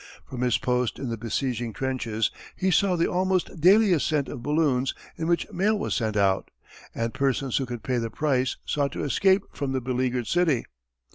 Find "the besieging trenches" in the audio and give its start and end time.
1.09-2.31